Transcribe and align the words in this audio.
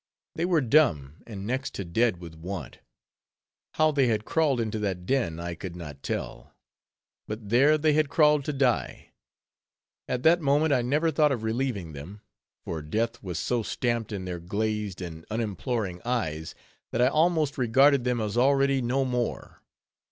They 0.33 0.45
were 0.45 0.61
dumb 0.61 1.17
and 1.27 1.45
next 1.45 1.75
to 1.75 1.85
dead 1.85 2.17
with 2.17 2.33
want. 2.33 2.79
How 3.75 3.91
they 3.91 4.07
had 4.07 4.25
crawled 4.25 4.59
into 4.59 4.79
that 4.79 5.05
den, 5.05 5.39
I 5.39 5.53
could 5.53 5.75
not 5.75 6.01
tell; 6.01 6.55
but 7.27 7.49
there 7.49 7.77
they 7.77 7.93
had 7.93 8.09
crawled 8.09 8.43
to 8.45 8.51
die. 8.53 9.11
At 10.07 10.23
that 10.23 10.41
moment 10.41 10.73
I 10.73 10.81
never 10.81 11.11
thought 11.11 11.31
of 11.31 11.43
relieving 11.43 11.93
them; 11.93 12.21
for 12.65 12.81
death 12.81 13.21
was 13.21 13.37
so 13.37 13.61
stamped 13.61 14.11
in 14.11 14.25
their 14.25 14.39
glazed 14.39 15.03
and 15.03 15.23
unimploring 15.29 16.01
eyes, 16.03 16.55
that 16.91 16.99
I 17.03 17.05
almost 17.05 17.59
regarded 17.59 18.03
them 18.03 18.19
as 18.19 18.37
already 18.39 18.81
no 18.81 19.05
more. 19.05 19.61